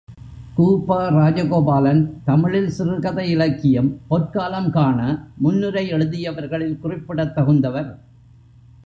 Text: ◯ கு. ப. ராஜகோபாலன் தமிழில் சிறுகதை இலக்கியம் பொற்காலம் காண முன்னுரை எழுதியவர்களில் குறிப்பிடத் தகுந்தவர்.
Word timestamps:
◯ 0.09 0.23
கு. 0.57 0.85
ப. 0.85 0.95
ராஜகோபாலன் 1.09 1.99
தமிழில் 2.23 2.69
சிறுகதை 2.69 3.29
இலக்கியம் 3.29 3.99
பொற்காலம் 4.07 4.69
காண 4.69 4.99
முன்னுரை 5.37 5.93
எழுதியவர்களில் 5.93 6.79
குறிப்பிடத் 6.79 7.35
தகுந்தவர். 7.35 7.91